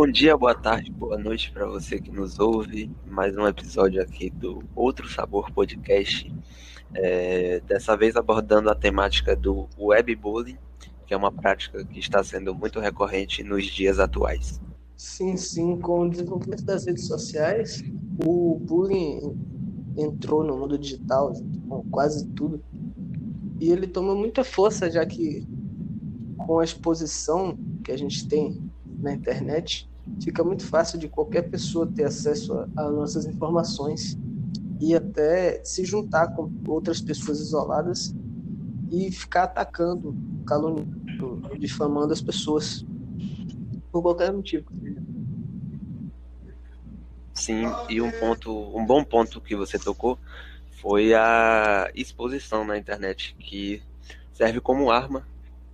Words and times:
Bom 0.00 0.06
dia, 0.06 0.36
boa 0.36 0.54
tarde, 0.54 0.92
boa 0.92 1.18
noite 1.18 1.50
para 1.50 1.66
você 1.66 2.00
que 2.00 2.12
nos 2.12 2.38
ouve. 2.38 2.88
Mais 3.04 3.36
um 3.36 3.48
episódio 3.48 4.00
aqui 4.00 4.30
do 4.30 4.62
Outro 4.72 5.08
Sabor 5.08 5.50
Podcast. 5.50 6.32
É, 6.94 7.58
dessa 7.66 7.96
vez 7.96 8.14
abordando 8.14 8.70
a 8.70 8.76
temática 8.76 9.34
do 9.34 9.68
webbullying, 9.76 10.56
que 11.04 11.12
é 11.12 11.16
uma 11.16 11.32
prática 11.32 11.84
que 11.84 11.98
está 11.98 12.22
sendo 12.22 12.54
muito 12.54 12.78
recorrente 12.78 13.42
nos 13.42 13.66
dias 13.66 13.98
atuais. 13.98 14.60
Sim, 14.96 15.36
sim. 15.36 15.76
Com 15.80 16.02
o 16.02 16.08
desenvolvimento 16.08 16.64
das 16.64 16.86
redes 16.86 17.08
sociais, 17.08 17.82
o 18.24 18.54
bullying 18.54 19.36
entrou 19.96 20.44
no 20.44 20.56
mundo 20.56 20.78
digital, 20.78 21.32
com 21.68 21.82
quase 21.90 22.24
tudo. 22.36 22.62
E 23.60 23.72
ele 23.72 23.88
tomou 23.88 24.14
muita 24.14 24.44
força, 24.44 24.88
já 24.88 25.04
que 25.04 25.44
com 26.36 26.60
a 26.60 26.64
exposição 26.64 27.58
que 27.82 27.90
a 27.90 27.98
gente 27.98 28.28
tem 28.28 28.62
na 29.00 29.12
internet, 29.12 29.87
fica 30.22 30.42
muito 30.44 30.64
fácil 30.64 30.98
de 30.98 31.08
qualquer 31.08 31.42
pessoa 31.42 31.86
ter 31.86 32.04
acesso 32.04 32.52
às 32.76 32.92
nossas 32.92 33.26
informações 33.26 34.18
e 34.80 34.94
até 34.94 35.62
se 35.64 35.84
juntar 35.84 36.28
com 36.28 36.50
outras 36.66 37.00
pessoas 37.00 37.40
isoladas 37.40 38.14
e 38.90 39.10
ficar 39.10 39.44
atacando, 39.44 40.14
caluniando, 40.46 41.42
difamando 41.58 42.12
as 42.12 42.20
pessoas 42.20 42.84
por 43.90 44.02
qualquer 44.02 44.32
motivo. 44.32 44.66
Sim, 47.34 47.64
e 47.88 48.00
um 48.00 48.10
ponto, 48.10 48.52
um 48.76 48.84
bom 48.84 49.04
ponto 49.04 49.40
que 49.40 49.54
você 49.54 49.78
tocou 49.78 50.18
foi 50.80 51.14
a 51.14 51.90
exposição 51.94 52.64
na 52.64 52.76
internet, 52.76 53.34
que 53.38 53.82
serve 54.32 54.60
como 54.60 54.90
arma 54.90 55.26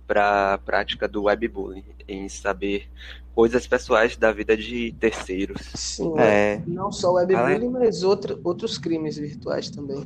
para 0.07 0.53
a 0.53 0.57
prática 0.57 1.07
do 1.07 1.23
webbullying, 1.23 1.83
em 2.07 2.29
saber 2.29 2.87
coisas 3.33 3.67
pessoais 3.67 4.15
da 4.15 4.31
vida 4.31 4.55
de 4.55 4.93
terceiros. 4.99 5.61
Sim, 5.75 6.13
é. 6.17 6.61
não 6.65 6.91
só 6.91 7.11
o 7.11 7.13
webbullying, 7.15 7.69
mas 7.69 8.03
outro, 8.03 8.39
outros 8.43 8.77
crimes 8.77 9.17
virtuais 9.17 9.69
também. 9.69 10.03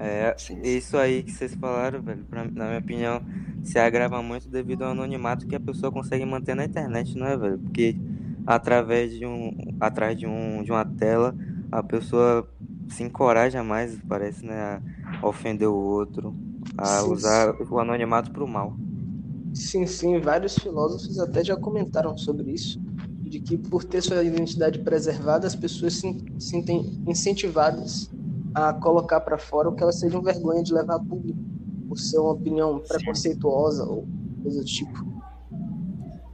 É, 0.00 0.34
Sim. 0.38 0.60
isso 0.62 0.96
aí 0.96 1.22
que 1.24 1.32
vocês 1.32 1.54
falaram, 1.54 2.00
velho, 2.00 2.24
pra, 2.24 2.44
na 2.44 2.66
minha 2.66 2.78
opinião, 2.78 3.20
se 3.64 3.78
agrava 3.78 4.22
muito 4.22 4.48
devido 4.48 4.82
ao 4.82 4.92
anonimato 4.92 5.46
que 5.46 5.56
a 5.56 5.60
pessoa 5.60 5.90
consegue 5.90 6.24
manter 6.24 6.54
na 6.54 6.64
internet, 6.64 7.16
não 7.18 7.26
é, 7.26 7.36
velho? 7.36 7.58
Porque 7.58 7.96
através 8.46 9.12
de 9.12 9.26
um, 9.26 9.52
atrás 9.80 10.16
de, 10.16 10.26
um, 10.26 10.62
de 10.62 10.70
uma 10.70 10.84
tela, 10.84 11.34
a 11.70 11.82
pessoa 11.82 12.48
se 12.88 13.02
encoraja 13.02 13.62
mais, 13.62 13.98
parece, 14.08 14.46
né, 14.46 14.80
a 15.20 15.26
ofender 15.26 15.68
o 15.68 15.74
outro, 15.74 16.34
a 16.76 17.02
sim, 17.02 17.12
usar 17.12 17.54
sim. 17.56 17.64
o 17.68 17.78
anonimato 17.78 18.30
para 18.30 18.44
o 18.44 18.48
mal. 18.48 18.74
Sim, 19.54 19.86
sim, 19.86 20.20
vários 20.20 20.58
filósofos 20.58 21.18
até 21.18 21.42
já 21.44 21.56
comentaram 21.56 22.16
sobre 22.16 22.52
isso, 22.52 22.78
de 23.22 23.40
que 23.40 23.58
por 23.58 23.84
ter 23.84 24.02
sua 24.02 24.22
identidade 24.22 24.78
preservada, 24.80 25.46
as 25.46 25.54
pessoas 25.54 25.94
se 25.94 26.24
sentem 26.38 27.02
incentivadas 27.06 28.10
a 28.54 28.72
colocar 28.72 29.20
para 29.20 29.38
fora 29.38 29.68
o 29.68 29.74
que 29.74 29.82
elas 29.82 29.98
sejam 29.98 30.22
vergonha 30.22 30.62
de 30.62 30.72
levar 30.72 30.96
a 30.96 30.98
público, 30.98 31.38
por 31.88 31.98
ser 31.98 32.18
uma 32.18 32.32
opinião 32.32 32.80
preconceituosa 32.80 33.84
ou 33.84 34.06
coisa 34.42 34.60
do 34.60 34.64
tipo. 34.64 35.08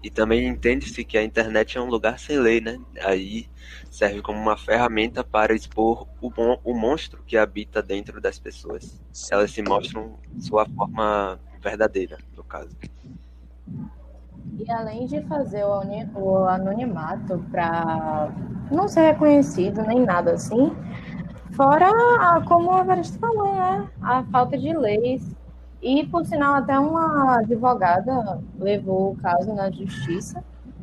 E 0.03 0.11
também 0.11 0.47
entende-se 0.47 1.03
que 1.03 1.17
a 1.17 1.25
internet 1.25 1.79
é 1.79 1.81
um 1.81 1.89
lugar 1.89 2.19
sem 2.19 2.39
lei, 2.39 2.61
né? 2.61 2.79
Aí 3.01 3.47
serve 3.91 4.21
como 4.21 4.39
uma 4.39 4.57
ferramenta 4.57 5.25
para 5.25 5.55
expor 5.55 6.07
o, 6.21 6.29
bon, 6.29 6.61
o 6.63 6.75
monstro 6.75 7.23
que 7.25 7.39
habita 7.39 7.83
dentro 7.83 8.21
das 8.21 8.39
pessoas. 8.39 9.01
Elas 9.31 9.51
se 9.51 9.63
mostram 9.63 10.19
sua 10.39 10.67
forma 10.67 11.41
verdadeira, 11.63 12.19
caso. 12.55 12.69
E 14.57 14.71
além 14.71 15.07
de 15.07 15.21
fazer 15.23 15.65
o, 15.65 16.45
anonimato 16.47 17.45
para 17.51 18.31
não 18.71 18.87
ser 18.87 19.13
reconhecido 19.13 19.83
nem 19.83 20.01
nada 20.05 20.33
assim, 20.33 20.73
fora, 21.53 21.91
a, 22.21 22.41
como 22.47 22.71
o 22.71 22.79
Everest 22.79 23.19
falou, 23.19 23.53
né? 23.53 23.89
A 24.01 24.23
falta 24.25 24.57
de 24.57 24.73
leis. 24.73 25.35
E, 25.83 26.07
por 26.07 26.25
sinal, 26.25 26.55
até 26.55 26.79
uma 26.79 27.39
advogada 27.41 28.41
levou 28.59 29.13
o 29.13 29.17
caso 29.17 29.53
na 29.53 29.71
justiça 29.71 30.43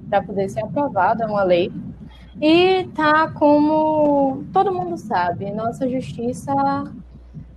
para 0.10 0.22
poder 0.22 0.50
ser 0.50 0.64
aprovada 0.64 1.26
uma 1.26 1.44
lei. 1.44 1.72
E 2.40 2.84
tá 2.96 3.32
como 3.32 4.44
todo 4.52 4.74
mundo 4.74 4.98
sabe, 4.98 5.50
nossa 5.52 5.90
justiça 5.90 6.54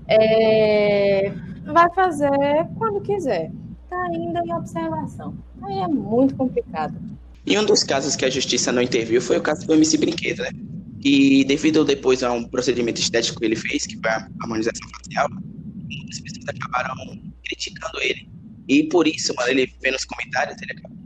é, 0.08 1.32
vai 1.66 1.90
fazer 1.92 2.66
quando 2.78 3.00
quiser 3.00 3.50
está 3.94 4.02
ainda 4.02 4.40
em 4.44 4.52
observação. 4.52 5.38
Aí 5.62 5.78
é 5.78 5.88
muito 5.88 6.34
complicado. 6.36 7.00
E 7.46 7.58
um 7.58 7.64
dos 7.64 7.84
casos 7.84 8.16
que 8.16 8.24
a 8.24 8.30
justiça 8.30 8.72
não 8.72 8.82
interviu 8.82 9.20
foi 9.20 9.36
o 9.38 9.42
caso 9.42 9.66
do 9.66 9.74
MC 9.74 9.98
Brinquedo, 9.98 10.42
né? 10.42 10.50
E 11.04 11.44
devido 11.44 11.84
depois 11.84 12.22
a 12.22 12.32
um 12.32 12.44
procedimento 12.44 13.00
estético 13.00 13.38
que 13.38 13.44
ele 13.44 13.56
fez, 13.56 13.86
que 13.86 13.98
foi 14.00 14.10
a 14.10 14.28
harmonização 14.40 14.88
facial, 14.90 15.28
muitas 15.30 16.20
pessoas 16.20 16.48
acabaram 16.48 16.94
criticando 17.44 18.00
ele. 18.00 18.30
E 18.66 18.84
por 18.84 19.06
isso, 19.06 19.34
mano, 19.34 19.50
ele 19.50 19.72
vendo 19.82 19.96
os 19.96 20.04
comentários, 20.06 20.60
ele 20.62 20.72
acabou 20.72 20.98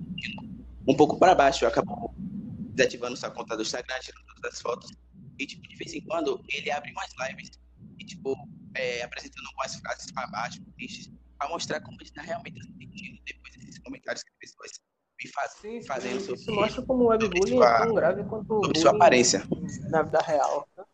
um 0.86 0.94
pouco 0.94 1.18
para 1.18 1.34
baixo, 1.34 1.66
acabou 1.66 2.14
desativando 2.74 3.16
sua 3.16 3.30
conta 3.30 3.56
do 3.56 3.62
Instagram, 3.62 3.96
tirando 4.00 4.24
todas 4.36 4.54
as 4.54 4.60
fotos. 4.60 4.92
E, 5.38 5.46
tipo, 5.46 5.66
de 5.68 5.76
vez 5.76 5.92
em 5.92 6.00
quando, 6.02 6.40
ele 6.48 6.70
abre 6.70 6.92
umas 6.92 7.10
lives 7.28 7.50
e, 7.98 8.04
tipo, 8.04 8.36
é, 8.74 9.02
apresentando 9.02 9.46
algumas 9.46 9.74
frases 9.74 10.12
para 10.12 10.28
baixo, 10.28 10.60
para 11.38 11.48
mostrar 11.48 11.80
como 11.80 11.96
ele 12.00 12.08
está 12.08 12.22
realmente 12.22 12.60
se 12.98 13.04
sentindo 13.04 13.22
depois 13.26 13.54
desses 13.56 13.78
comentários 13.78 14.22
que 14.22 14.30
as 14.30 14.38
pessoas 14.38 14.70
me 15.22 15.30
fazem, 15.30 15.82
fazendo 15.82 16.20
sobre 16.20 16.40
Isso 16.40 16.52
mostra 16.52 16.82
como 16.82 17.04
o 17.04 17.06
webbullying 17.08 17.60
é 17.60 17.78
tão 17.78 17.94
grave 17.94 18.24
quanto 18.24 18.64
sobre 18.64 18.78
sua 18.78 18.92
aparência. 18.92 19.42
Na 19.90 20.02
vida 20.02 20.20
real. 20.20 20.68
Né? 20.76 20.84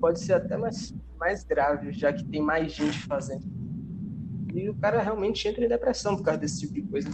Pode 0.00 0.20
ser 0.20 0.34
até 0.34 0.56
mais, 0.56 0.94
mais 1.18 1.42
grave, 1.44 1.92
já 1.92 2.12
que 2.12 2.24
tem 2.24 2.40
mais 2.40 2.72
gente 2.72 2.98
fazendo. 3.06 3.44
E 4.54 4.68
o 4.68 4.74
cara 4.74 5.00
realmente 5.00 5.46
entra 5.46 5.64
em 5.64 5.68
depressão 5.68 6.16
por 6.16 6.24
causa 6.24 6.40
desse 6.40 6.60
tipo 6.60 6.74
de 6.74 6.82
coisa. 6.82 7.10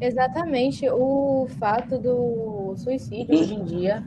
Exatamente. 0.00 0.88
O 0.90 1.46
fato 1.58 1.98
do 1.98 2.74
suicídio 2.76 3.38
hoje 3.38 3.54
em 3.54 3.64
dia 3.64 4.04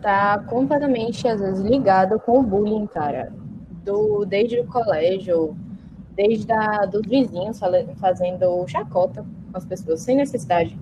tá 0.00 0.38
completamente, 0.48 1.26
às 1.28 1.40
vezes, 1.40 1.64
ligado 1.64 2.18
com 2.20 2.40
o 2.40 2.42
bullying, 2.42 2.86
cara. 2.86 3.32
Do, 3.84 4.24
desde 4.24 4.60
o 4.60 4.66
colégio, 4.66 5.56
desde 6.14 6.52
a, 6.52 6.86
dos 6.86 7.06
vizinhos 7.06 7.60
fazendo 7.98 8.66
chacota 8.68 9.24
com 9.50 9.56
as 9.58 9.64
pessoas 9.64 10.00
sem 10.00 10.16
necessidade. 10.16 10.76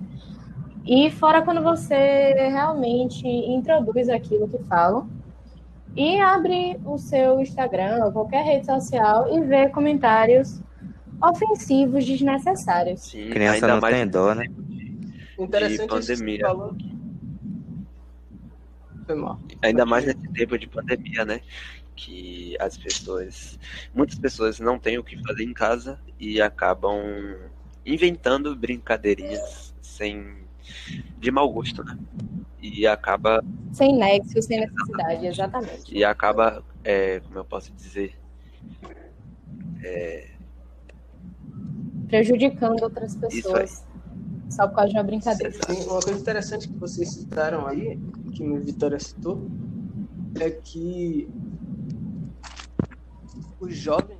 E 0.85 1.11
fora 1.11 1.41
quando 1.41 1.61
você 1.61 2.33
realmente 2.33 3.27
introduz 3.27 4.09
aquilo 4.09 4.47
que 4.47 4.57
falam 4.63 5.07
e 5.95 6.19
abre 6.19 6.79
o 6.85 6.97
seu 6.97 7.39
Instagram 7.39 8.05
ou 8.05 8.11
qualquer 8.11 8.43
rede 8.43 8.65
social 8.65 9.27
e 9.33 9.41
vê 9.41 9.69
comentários 9.69 10.61
ofensivos 11.21 12.05
desnecessários. 12.05 13.01
Sim, 13.01 13.29
Criança 13.29 13.67
não 13.67 13.79
tem 13.79 14.07
dó, 14.07 14.33
né? 14.33 14.45
Interessante 15.37 15.81
de 15.81 15.87
pandemia. 15.87 16.45
Ainda 19.61 19.85
mais 19.85 20.05
nesse 20.05 20.27
tempo 20.33 20.57
de 20.57 20.67
pandemia, 20.67 21.25
né? 21.25 21.41
Que 22.01 22.57
as 22.59 22.77
pessoas, 22.77 23.59
muitas 23.93 24.17
pessoas 24.17 24.59
não 24.59 24.79
têm 24.79 24.97
o 24.97 25.03
que 25.03 25.21
fazer 25.21 25.43
em 25.43 25.53
casa 25.53 25.99
e 26.19 26.41
acabam 26.41 26.99
inventando 27.85 28.55
brincadeirinhas 28.55 29.73
sem 29.81 30.41
de 31.19 31.31
mau 31.31 31.51
gosto, 31.51 31.83
né? 31.83 31.97
E 32.59 32.87
acaba 32.87 33.43
sem 33.71 33.97
nexo, 33.97 34.41
sem 34.41 34.61
necessidade, 34.61 35.27
exatamente. 35.27 35.95
E 35.95 36.03
acaba, 36.03 36.63
é, 36.83 37.19
como 37.19 37.39
eu 37.39 37.45
posso 37.45 37.71
dizer, 37.73 38.17
é... 39.83 40.29
prejudicando 42.07 42.81
outras 42.83 43.15
pessoas 43.15 43.83
só 44.49 44.67
por 44.67 44.75
causa 44.75 44.91
de 44.91 44.97
uma 44.97 45.03
brincadeira. 45.03 45.53
Sim, 45.53 45.83
uma 45.83 46.01
coisa 46.01 46.19
interessante 46.19 46.67
que 46.67 46.77
vocês 46.77 47.09
citaram 47.09 47.65
aí, 47.67 47.99
que 48.33 48.43
a 48.43 48.59
Vitória 48.59 48.99
citou, 48.99 49.49
é 50.39 50.49
que 50.49 51.27
os 53.61 53.75
jovens 53.75 54.19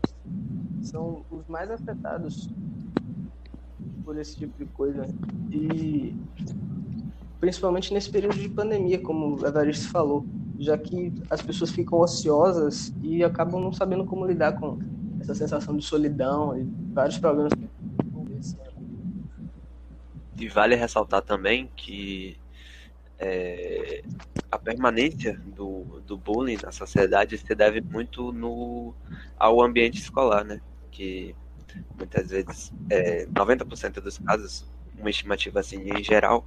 são 0.82 1.26
os 1.30 1.46
mais 1.48 1.70
afetados 1.70 2.50
por 4.06 4.18
esse 4.18 4.38
tipo 4.38 4.58
de 4.58 4.66
coisa. 4.72 5.06
E 5.52 6.16
principalmente 7.40 7.94
nesse 7.94 8.10
período 8.10 8.38
de 8.38 8.48
pandemia, 8.48 9.02
como 9.02 9.36
o 9.42 9.46
Evaristo 9.46 9.90
falou, 9.90 10.26
já 10.60 10.78
que 10.78 11.12
as 11.30 11.42
pessoas 11.42 11.72
ficam 11.72 12.00
ociosas 12.00 12.94
e 13.02 13.24
acabam 13.24 13.60
não 13.60 13.74
sabendo 13.74 14.06
como 14.06 14.26
lidar 14.26 14.54
com 14.54 14.80
essa 15.20 15.36
sensação 15.36 15.76
de 15.76 15.84
solidão 15.84 16.58
e 16.58 16.64
vários 16.94 17.18
problemas 17.18 17.52
e 20.42 20.48
vale 20.48 20.76
ressaltar 20.76 21.22
também 21.22 21.70
que 21.76 22.36
é, 23.22 24.02
a 24.52 24.58
permanência 24.58 25.40
do, 25.56 26.02
do 26.08 26.18
bullying 26.18 26.58
na 26.62 26.72
sociedade 26.72 27.38
se 27.38 27.56
deve 27.56 27.80
muito 27.80 28.34
no, 28.34 28.96
ao 29.38 29.62
ambiente 29.62 30.00
escolar, 30.00 30.44
né? 30.44 30.60
Que 30.90 31.36
muitas 31.98 32.32
vezes, 32.32 32.74
é, 32.90 33.26
90% 33.28 34.02
dos 34.02 34.18
casos, 34.18 34.68
uma 34.98 35.10
estimativa 35.10 35.60
assim 35.60 35.90
em 35.90 36.04
geral, 36.04 36.46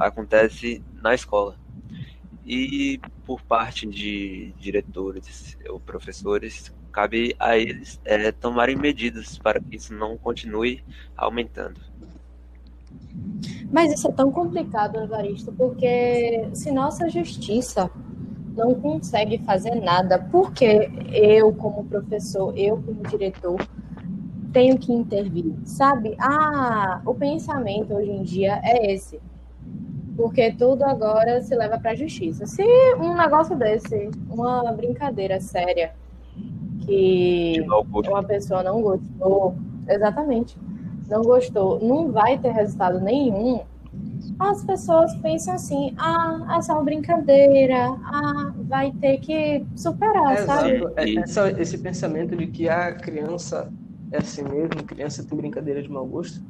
acontece 0.00 0.82
na 1.00 1.14
escola. 1.14 1.56
E 2.44 3.00
por 3.24 3.40
parte 3.42 3.86
de 3.86 4.52
diretores 4.58 5.56
ou 5.68 5.78
professores, 5.78 6.74
cabe 6.90 7.36
a 7.38 7.56
eles 7.56 8.00
é, 8.04 8.32
tomarem 8.32 8.74
medidas 8.74 9.38
para 9.38 9.60
que 9.60 9.76
isso 9.76 9.94
não 9.94 10.16
continue 10.16 10.82
aumentando. 11.16 11.80
Mas 13.70 13.92
isso 13.92 14.08
é 14.08 14.12
tão 14.12 14.30
complicado, 14.30 14.98
Evaristo, 14.98 15.52
porque 15.52 16.48
se 16.54 16.70
nossa 16.70 17.08
justiça 17.08 17.90
não 18.56 18.74
consegue 18.74 19.38
fazer 19.38 19.76
nada, 19.76 20.18
porque 20.18 20.90
eu, 21.12 21.54
como 21.54 21.84
professor, 21.84 22.52
eu, 22.58 22.76
como 22.78 23.02
diretor, 23.08 23.60
tenho 24.52 24.78
que 24.78 24.92
intervir, 24.92 25.54
sabe? 25.64 26.16
Ah, 26.18 27.00
o 27.04 27.14
pensamento 27.14 27.94
hoje 27.94 28.10
em 28.10 28.22
dia 28.22 28.60
é 28.64 28.92
esse. 28.92 29.20
Porque 30.16 30.50
tudo 30.52 30.82
agora 30.84 31.40
se 31.42 31.54
leva 31.54 31.78
para 31.78 31.92
a 31.92 31.94
justiça. 31.94 32.44
Se 32.46 32.64
um 32.98 33.14
negócio 33.14 33.56
desse, 33.56 34.10
uma 34.28 34.72
brincadeira 34.72 35.40
séria, 35.40 35.92
que 36.84 37.64
uma 38.08 38.24
pessoa 38.24 38.62
não 38.62 38.82
gostou, 38.82 39.54
exatamente, 39.86 40.58
não 41.08 41.22
gostou, 41.22 41.80
não 41.80 42.12
vai 42.12 42.38
ter 42.38 42.52
resultado 42.52 43.00
nenhum, 43.00 43.60
as 44.38 44.62
pessoas 44.64 45.14
pensam 45.16 45.54
assim, 45.54 45.94
ah, 45.98 46.56
essa 46.56 46.72
é 46.72 46.74
uma 46.76 46.84
brincadeira, 46.84 47.88
ah, 48.04 48.52
vai 48.68 48.92
ter 48.92 49.18
que 49.18 49.64
superar, 49.74 50.32
é, 50.32 50.46
sabe? 50.46 50.82
É, 50.96 51.14
essa, 51.16 51.50
esse 51.60 51.78
pensamento 51.78 52.36
de 52.36 52.46
que 52.46 52.68
a 52.68 52.92
criança 52.92 53.72
é 54.12 54.18
assim 54.18 54.42
mesmo, 54.42 54.84
criança 54.84 55.24
tem 55.24 55.36
brincadeira 55.36 55.82
de 55.82 55.90
mau 55.90 56.06
gosto, 56.06 56.40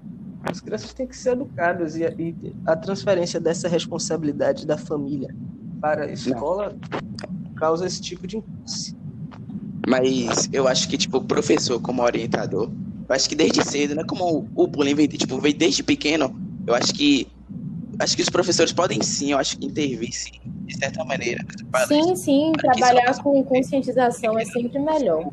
as 0.42 0.60
crianças 0.60 0.92
têm 0.92 1.06
que 1.06 1.16
ser 1.16 1.30
educadas 1.30 1.96
e, 1.96 2.04
e 2.04 2.54
a 2.66 2.76
transferência 2.76 3.40
dessa 3.40 3.68
responsabilidade 3.68 4.66
da 4.66 4.76
família 4.76 5.34
para 5.80 6.04
a 6.04 6.12
escola 6.12 6.76
Não. 6.92 7.54
causa 7.54 7.86
esse 7.86 8.00
tipo 8.00 8.26
de 8.26 8.38
impulso. 8.38 8.96
Mas 9.86 10.48
eu 10.52 10.68
acho 10.68 10.88
que, 10.88 10.98
tipo, 10.98 11.16
o 11.16 11.24
professor 11.24 11.80
como 11.80 12.02
orientador, 12.02 12.70
eu 13.08 13.14
acho 13.14 13.28
que 13.28 13.34
desde 13.34 13.64
cedo, 13.64 13.94
né? 13.94 14.04
Como 14.04 14.48
o 14.54 14.66
bullying 14.66 14.94
veio, 14.94 15.08
tipo, 15.08 15.38
veio 15.38 15.56
desde 15.56 15.82
pequeno, 15.82 16.34
eu 16.66 16.74
acho 16.74 16.92
que 16.92 17.26
acho 17.98 18.14
que 18.14 18.22
os 18.22 18.28
professores 18.28 18.72
podem 18.72 19.02
sim, 19.02 19.32
eu 19.32 19.38
acho 19.38 19.58
que 19.58 19.66
intervir 19.66 20.12
sim, 20.12 20.38
de 20.44 20.76
certa 20.76 21.04
maneira. 21.04 21.44
Sim, 21.88 22.14
sim, 22.14 22.52
trabalhar 22.52 23.20
com 23.22 23.42
conscientização 23.42 24.38
é 24.38 24.44
sempre 24.44 24.78
melhor. 24.78 25.28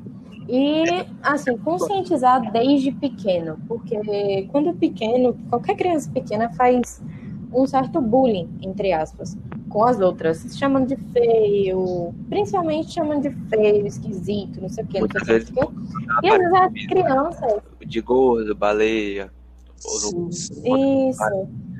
E, 0.48 0.83
assim, 1.24 1.57
conscientizar 1.57 2.51
desde 2.51 2.92
pequeno, 2.92 3.60
porque 3.68 4.48
quando 4.51 4.74
pequeno, 4.74 5.38
qualquer 5.50 5.75
criança 5.75 6.10
pequena 6.12 6.50
faz 6.54 7.01
um 7.51 7.66
certo 7.66 8.00
bullying, 8.01 8.50
entre 8.62 8.94
aspas, 8.94 9.38
com 9.69 9.83
as 9.83 10.00
outras, 10.00 10.38
se 10.38 10.57
chamando 10.57 10.88
de 10.88 10.98
feio, 11.12 12.13
principalmente 12.30 12.92
chamando 12.94 13.24
de 13.24 13.31
feio, 13.50 13.88
esquisito, 13.88 14.62
não 14.62 14.69
sei 14.69 14.83
o 14.83 14.88
que, 14.88 15.00
não 15.00 15.07
sei 15.10 15.38
o 15.38 15.45
que. 15.45 16.25
E 16.25 16.30
às 16.30 16.38
vezes 16.38 16.54
as 16.54 16.86
crianças. 16.88 17.62
De 17.86 18.02
gordo, 18.02 18.56
baleia. 18.56 19.32
Isso. 20.30 20.54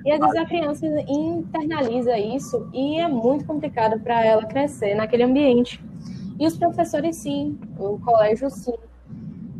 E 0.06 0.12
às 0.12 0.19
vezes 0.19 0.36
a 0.36 0.46
criança 0.46 0.86
internaliza 1.10 2.18
isso 2.18 2.69
e 2.72 3.00
é 3.00 3.07
muito 3.07 3.44
complicado 3.46 4.00
para 4.00 4.24
ela 4.24 4.46
crescer 4.46 4.94
naquele 4.94 5.24
ambiente. 5.24 5.84
E 6.40 6.46
os 6.46 6.57
professores, 6.57 7.16
sim, 7.16 7.57
o 7.80 7.98
colégio, 8.00 8.50
sim. 8.50 8.75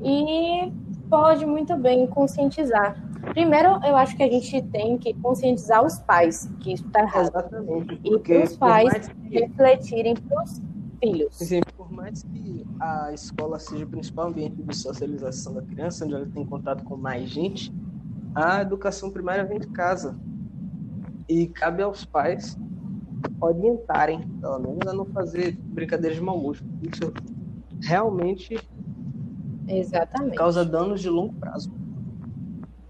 E 0.04 0.72
pode 1.10 1.46
muito 1.46 1.76
bem 1.76 2.06
conscientizar. 2.06 3.02
Primeiro, 3.30 3.80
eu 3.84 3.96
acho 3.96 4.16
que 4.16 4.22
a 4.22 4.30
gente 4.30 4.62
tem 4.64 4.98
que 5.00 5.14
conscientizar 5.16 5.84
os 5.84 5.98
pais 6.00 6.48
que 6.60 6.74
isso 6.74 6.86
está 6.86 7.02
errado. 7.02 7.30
Exatamente. 7.30 8.00
E 8.04 8.20
para 8.20 8.44
os 8.44 8.58
pais 8.58 9.08
que... 9.08 9.40
refletirem 9.40 10.16
para 10.16 10.44
os 10.44 10.62
filhos. 11.00 11.36
Sim, 11.36 11.62
por 12.06 12.12
mais 12.12 12.24
que 12.24 12.66
a 12.80 13.14
escola 13.14 13.58
seja 13.58 13.84
o 13.84 13.88
principal 13.88 14.28
ambiente 14.28 14.62
de 14.62 14.76
socialização 14.76 15.56
da 15.56 15.62
criança, 15.64 16.06
onde 16.06 16.14
ela 16.14 16.26
tem 16.28 16.46
contato 16.46 16.84
com 16.84 16.96
mais 16.96 17.30
gente, 17.30 17.74
a 18.36 18.62
educação 18.62 19.10
primária 19.10 19.44
vem 19.44 19.60
de 19.60 19.68
casa. 19.68 20.16
E 21.28 21.48
cabe 21.48 21.82
aos 21.82 22.06
pais 22.06 22.58
orientarem, 23.42 24.22
pelo 24.40 24.60
menos, 24.60 24.88
a 24.88 24.94
não 24.94 25.06
fazer 25.06 25.58
brincadeiras 25.60 26.18
de 26.18 26.24
mau 26.24 26.40
gosto. 26.40 26.64
Isso 26.84 27.12
realmente 27.82 28.56
Exatamente. 29.68 30.38
causa 30.38 30.64
danos 30.64 31.02
de 31.02 31.10
longo 31.10 31.34
prazo. 31.34 31.74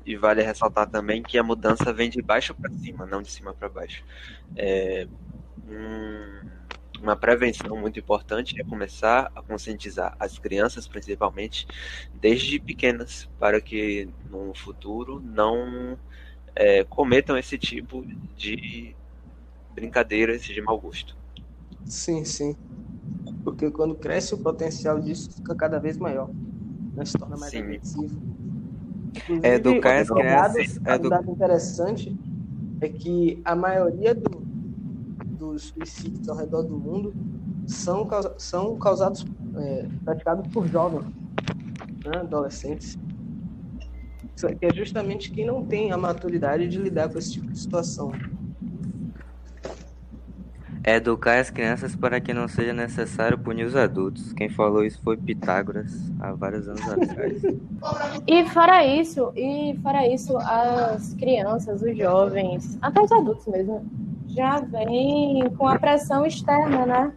E 0.06 0.18
vale 0.18 0.44
ressaltar 0.44 0.90
também 0.90 1.24
que 1.24 1.38
a 1.38 1.44
mudança 1.44 1.94
vem 1.94 2.10
de 2.10 2.22
baixo 2.22 2.54
para 2.54 2.70
cima, 2.74 3.06
não 3.06 3.22
de 3.22 3.32
cima 3.32 3.54
para 3.54 3.70
baixo. 3.70 4.04
É, 4.58 5.08
um, 5.68 6.55
uma 7.02 7.16
prevenção 7.16 7.78
muito 7.78 8.00
importante 8.00 8.60
é 8.60 8.64
começar 8.64 9.32
a 9.36 9.42
conscientizar 9.42 10.16
as 10.20 10.38
crianças, 10.40 10.88
principalmente, 10.88 11.68
desde 12.14 12.60
pequenas, 12.60 13.30
para 13.40 13.60
que 13.62 14.10
no 14.30 14.54
futuro 14.54 15.22
não 15.24 15.98
é, 16.56 16.84
cometam 16.84 17.38
esse 17.38 17.58
tipo 17.58 18.06
de 18.36 18.96
brincadeiras 19.74 20.44
de 20.44 20.62
mau 20.62 20.80
gosto. 20.80 21.16
Sim, 21.86 22.24
sim. 22.24 22.56
Porque 23.44 23.70
quando 23.70 23.94
cresce 23.96 24.34
o 24.34 24.38
potencial 24.38 25.00
disso 25.00 25.30
fica 25.32 25.54
cada 25.54 25.80
vez 25.80 25.98
maior. 25.98 26.30
Né? 26.96 27.06
Se 27.06 27.18
torna 27.18 27.38
mais 27.38 27.52
sim. 27.52 27.60
agressivo. 27.60 28.20
Inclusive, 29.16 29.48
é 29.48 29.56
educar 29.56 30.00
as 30.00 30.10
crianças. 30.10 30.78
Um 30.78 30.82
dado, 30.82 31.10
dado 31.10 31.32
interessante 31.32 32.16
é 32.82 32.90
que 32.90 33.42
a 33.46 33.56
maioria 33.56 34.14
do, 34.14 34.46
dos 35.36 35.64
suicídios 35.64 36.28
ao 36.30 36.36
redor 36.36 36.64
do 36.64 36.78
mundo 36.78 37.14
são, 37.68 38.08
são 38.38 38.78
causados, 38.78 39.26
é, 39.56 39.88
praticados 40.04 40.48
por 40.48 40.68
jovens, 40.68 41.06
né? 42.06 42.18
adolescentes. 42.20 42.98
Que 44.60 44.66
é 44.66 44.74
justamente 44.74 45.32
quem 45.32 45.46
não 45.46 45.66
tem 45.66 45.92
a 45.92 45.98
maturidade 45.98 46.68
de 46.68 46.78
lidar 46.78 47.10
com 47.10 47.18
esse 47.18 47.34
tipo 47.34 47.48
de 47.48 47.58
situação. 47.58 48.12
Educar 50.84 51.40
as 51.40 51.50
crianças 51.50 51.96
para 51.96 52.22
que 52.22 52.32
não 52.32 52.48
seja 52.48 52.72
necessário 52.72 53.40
punir 53.40 53.66
os 53.66 53.76
adultos. 53.76 54.34
Quem 54.34 54.50
falou 54.50 54.84
isso 54.84 55.02
foi 55.02 55.18
Pitágoras 55.18 55.92
há 56.20 56.34
vários 56.34 56.68
anos 56.68 56.88
atrás. 56.88 57.42
E 58.28 58.46
fora 58.50 58.86
isso, 58.86 59.32
e 59.36 59.78
fora 59.82 60.08
isso, 60.08 60.38
as 60.38 61.14
crianças, 61.16 61.82
os 61.82 61.98
jovens, 61.98 62.78
até 62.82 63.02
os 63.02 63.12
adultos 63.12 63.46
mesmo, 63.48 63.86
já 64.36 64.60
vêm 64.60 65.50
com 65.58 65.68
a 65.68 65.80
pressão 65.80 66.26
externa, 66.26 66.86
né? 66.86 67.14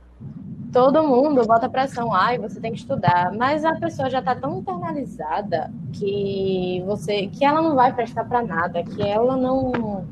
Todo 0.73 1.03
mundo 1.03 1.47
bota 1.47 1.69
pressão, 1.69 2.13
ai, 2.15 2.39
você 2.39 2.61
tem 2.61 2.73
que 2.73 2.79
estudar, 2.79 3.33
mas 3.37 3.65
a 3.65 3.75
pessoa 3.75 4.11
já 4.11 4.19
está 4.19 4.35
tão 4.35 4.59
internalizada 4.59 5.73
que 5.93 6.83
você, 6.87 7.27
que 7.27 7.45
ela 7.45 7.63
não 7.63 7.75
vai 7.75 7.93
prestar 7.93 8.25
para 8.25 8.43
nada, 8.43 8.83
que 8.83 9.03
ela 9.03 9.37
não 9.37 10.07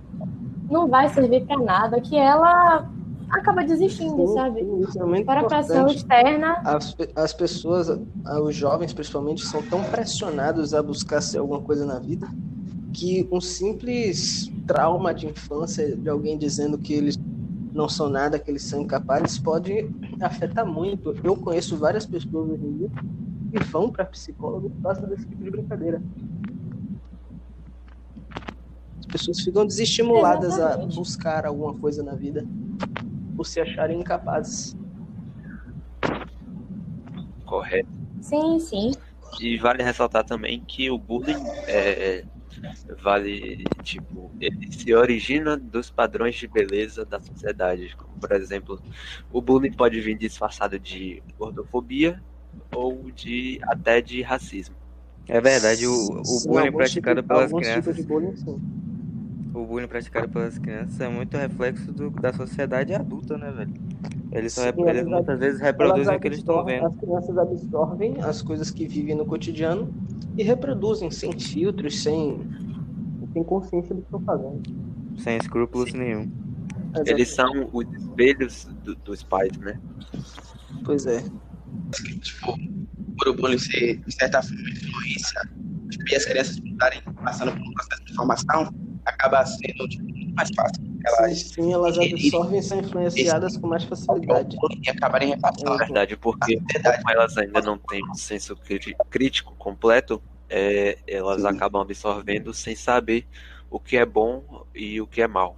não 0.68 0.88
vai 0.88 1.08
servir 1.10 1.46
para 1.46 1.58
nada, 1.58 2.00
que 2.00 2.16
ela 2.16 2.90
acaba 3.30 3.62
desistindo, 3.62 4.26
sim, 4.26 4.34
sabe? 4.34 4.60
Sim, 4.90 5.14
é 5.14 5.24
Para 5.24 5.42
a 5.42 5.44
pressão 5.44 5.86
externa. 5.86 6.60
As, 6.64 6.96
as 7.14 7.32
pessoas, 7.32 7.88
os 8.42 8.56
jovens 8.56 8.92
principalmente, 8.92 9.44
são 9.44 9.62
tão 9.62 9.84
pressionados 9.84 10.74
a 10.74 10.82
buscar 10.82 11.20
ser 11.20 11.38
alguma 11.38 11.60
coisa 11.60 11.86
na 11.86 12.00
vida 12.00 12.26
que 12.92 13.28
um 13.30 13.40
simples 13.40 14.50
trauma 14.66 15.14
de 15.14 15.26
infância 15.26 15.96
de 15.96 16.08
alguém 16.08 16.38
dizendo 16.38 16.78
que 16.78 16.92
eles 16.92 17.16
não 17.72 17.88
são 17.88 18.08
nada, 18.08 18.38
que 18.38 18.50
eles 18.50 18.62
são 18.64 18.82
incapazes, 18.82 19.38
pode 19.38 19.88
afetar 20.20 20.66
muito. 20.66 21.14
Eu 21.22 21.36
conheço 21.36 21.76
várias 21.76 22.06
pessoas 22.06 22.50
hoje 22.50 22.64
em 22.64 22.78
dia 22.78 22.88
que 23.50 23.58
vão 23.58 23.90
para 23.90 24.04
psicólogo 24.06 24.70
por 24.70 24.82
causa 24.82 25.06
desse 25.06 25.28
tipo 25.28 25.44
de 25.44 25.50
brincadeira. 25.50 26.02
As 28.98 29.06
pessoas 29.06 29.40
ficam 29.40 29.66
desestimuladas 29.66 30.54
Exatamente. 30.54 30.92
a 30.92 30.96
buscar 30.96 31.46
alguma 31.46 31.74
coisa 31.74 32.02
na 32.02 32.14
vida 32.14 32.44
por 33.36 33.46
se 33.46 33.60
acharem 33.60 34.00
incapazes. 34.00 34.74
Correto. 37.44 37.88
Sim, 38.20 38.58
sim. 38.58 38.92
E 39.40 39.58
vale 39.58 39.82
ressaltar 39.82 40.24
também 40.24 40.64
que 40.66 40.90
o 40.90 40.98
bullying 40.98 41.36
é, 41.68 42.24
vale, 43.02 43.64
tipo, 43.82 44.32
ele 44.40 44.70
se 44.70 44.94
origina 44.94 45.56
dos 45.56 45.90
padrões 45.90 46.34
de 46.34 46.46
beleza 46.46 47.04
da 47.04 47.20
sociedade. 47.20 47.94
Como, 47.96 48.18
por 48.18 48.32
exemplo, 48.32 48.80
o 49.30 49.40
bullying 49.40 49.72
pode 49.72 50.00
vir 50.00 50.16
disfarçado 50.16 50.78
de 50.78 51.22
gordofobia 51.38 52.22
ou 52.72 53.10
de 53.10 53.58
até 53.64 54.00
de 54.00 54.22
racismo. 54.22 54.76
É 55.28 55.40
verdade, 55.40 55.86
o, 55.86 55.92
o 55.92 56.40
bullying 56.46 56.72
praticado 56.72 57.20
tipo, 57.22 57.28
pelas 57.28 57.52
crianças. 57.52 57.96
Tipo 57.96 58.08
bullying, 58.08 58.34
o 59.54 59.64
bullying 59.66 59.88
praticado 59.88 60.28
pelas 60.28 60.58
crianças 60.58 61.00
é 61.00 61.08
muito 61.08 61.36
reflexo 61.36 61.92
do, 61.92 62.10
da 62.10 62.32
sociedade 62.32 62.94
adulta, 62.94 63.38
né, 63.38 63.50
velho? 63.50 63.86
Eles, 64.32 64.52
são, 64.52 64.64
Sim, 64.72 64.88
eles 64.88 65.06
muitas 65.06 65.38
vezes 65.38 65.60
reproduzem 65.60 66.16
o 66.16 66.20
que 66.20 66.28
eles 66.28 66.38
estão 66.38 66.64
vendo. 66.64 66.86
As 66.86 66.96
crianças 66.96 67.38
absorvem 67.38 68.20
as 68.20 68.42
coisas 68.42 68.70
que 68.70 68.86
vivem 68.86 69.14
no 69.14 69.24
cotidiano 69.24 69.90
e 70.36 70.42
reproduzem 70.42 71.10
sem 71.10 71.38
filtros, 71.38 72.02
sem 72.02 72.38
têm 73.32 73.44
consciência 73.44 73.94
do 73.94 74.00
que 74.00 74.06
estão 74.06 74.22
fazendo. 74.22 74.62
Sem 75.18 75.36
escrúpulos 75.36 75.90
Sim. 75.92 75.98
nenhum. 75.98 76.30
Eles 77.04 77.34
são 77.34 77.68
os 77.72 77.86
espelhos 77.94 78.64
do- 78.82 78.96
dos 78.96 79.22
pais, 79.22 79.56
né? 79.58 79.78
Pois 80.84 81.06
é. 81.06 81.22
tipo, 82.22 82.56
por 83.18 83.28
o 83.28 83.34
bullying 83.34 83.58
ser, 83.58 83.98
de 83.98 84.14
certa 84.14 84.42
forma, 84.42 84.70
influência, 84.70 85.40
tipo, 85.90 86.04
e 86.10 86.16
as 86.16 86.24
crianças 86.24 86.56
estarem 86.56 87.02
passando 87.22 87.52
por 87.52 87.60
um 87.60 87.72
processo 87.72 88.04
de 88.04 88.14
formação, 88.14 88.74
acaba 89.04 89.44
sendo 89.44 89.88
tipo, 89.88 90.04
muito 90.04 90.34
mais 90.34 90.48
fácil. 90.54 90.85
Sim, 91.08 91.22
Elas 91.22 91.40
sim, 91.40 91.72
elas 91.72 91.98
absorvem 91.98 92.58
e 92.58 92.62
são 92.62 92.78
influenciadas 92.78 93.56
com 93.56 93.68
mais 93.68 93.84
facilidade. 93.84 94.56
e 94.84 94.90
acabarem 94.90 95.28
repassando 95.28 95.70
Na 95.70 95.76
verdade, 95.76 96.16
porque 96.16 96.58
Verdade. 96.72 96.96
como 97.02 97.10
elas 97.10 97.36
ainda 97.38 97.60
não 97.60 97.78
têm 97.78 98.02
um 98.04 98.14
senso 98.14 98.56
crítico 99.10 99.54
completo, 99.56 100.20
é, 100.48 100.98
elas 101.06 101.42
Sim. 101.42 101.48
acabam 101.48 101.82
absorvendo 101.82 102.52
sem 102.52 102.74
saber 102.74 103.26
o 103.70 103.78
que 103.78 103.96
é 103.96 104.04
bom 104.04 104.64
e 104.74 105.00
o 105.00 105.06
que 105.06 105.22
é 105.22 105.28
mal. 105.28 105.56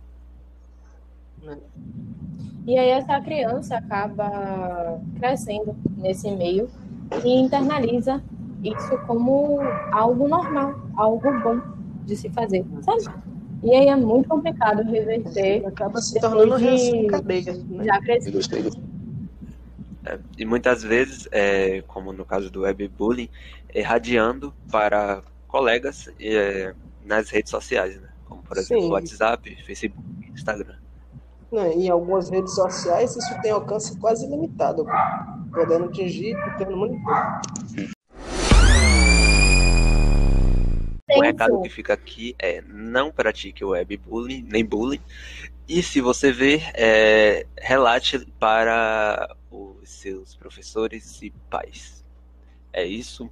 E 2.66 2.76
aí 2.78 2.90
essa 2.90 3.20
criança 3.20 3.76
acaba 3.76 5.00
crescendo 5.18 5.74
nesse 5.96 6.30
meio 6.30 6.68
e 7.24 7.40
internaliza 7.40 8.22
isso 8.62 8.98
como 9.06 9.60
algo 9.92 10.28
normal, 10.28 10.74
algo 10.96 11.40
bom 11.40 11.60
de 12.04 12.16
se 12.16 12.28
fazer, 12.28 12.64
sabe? 12.82 13.27
E 13.62 13.74
aí 13.74 13.88
é 13.88 13.96
muito 13.96 14.28
complicado 14.28 14.82
reverter 14.82 15.66
Acaba 15.66 16.00
se 16.00 16.20
tornando 16.20 16.58
de- 16.58 16.64
reação 16.64 17.06
cadeia. 17.08 17.52
Né? 17.68 17.84
já 17.84 18.00
crescido. 18.00 18.38
É, 20.06 20.18
e 20.38 20.44
muitas 20.44 20.82
vezes, 20.82 21.28
é, 21.32 21.82
como 21.82 22.12
no 22.12 22.24
caso 22.24 22.50
do 22.50 22.62
webbullying, 22.62 23.28
irradiando 23.74 24.54
para 24.70 25.22
colegas 25.46 26.08
é, 26.20 26.74
nas 27.04 27.30
redes 27.30 27.50
sociais, 27.50 28.00
né? 28.00 28.08
Como, 28.24 28.42
por 28.42 28.56
exemplo, 28.56 28.84
Sim. 28.84 28.92
WhatsApp, 28.92 29.56
Facebook, 29.64 30.06
Instagram. 30.32 30.76
Né, 31.50 31.72
Em 31.74 31.88
algumas 31.88 32.28
redes 32.30 32.54
sociais 32.54 33.16
isso 33.16 33.40
tem 33.40 33.50
alcance 33.50 33.98
quase 33.98 34.26
ilimitado, 34.26 34.86
podendo 35.52 35.86
atingir 35.86 36.36
pequeno 36.44 36.76
mundo 36.76 36.98
recado 41.28 41.60
que 41.62 41.68
fica 41.68 41.92
aqui 41.92 42.34
é 42.38 42.62
não 42.62 43.10
pratique 43.10 43.64
o 43.64 43.70
webbullying, 43.70 44.42
nem 44.42 44.64
bullying. 44.64 45.00
E 45.68 45.82
se 45.82 46.00
você 46.00 46.32
ver, 46.32 46.62
é, 46.74 47.46
relate 47.58 48.26
para 48.38 49.36
os 49.50 49.88
seus 49.88 50.34
professores 50.34 51.20
e 51.22 51.30
pais. 51.50 52.04
É 52.72 52.86
isso. 52.86 53.28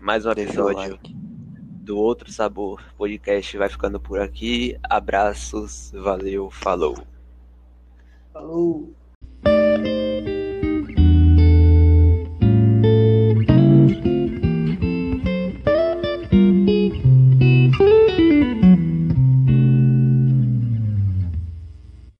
Mais 0.00 0.26
um 0.26 0.30
episódio 0.30 0.92
like. 0.92 1.14
do 1.14 1.96
Outro 1.98 2.30
Sabor 2.30 2.82
Podcast 2.96 3.56
vai 3.56 3.68
ficando 3.68 3.98
por 3.98 4.20
aqui. 4.20 4.78
Abraços, 4.82 5.90
valeu, 5.94 6.50
falou. 6.50 6.98
Falou. 8.32 8.94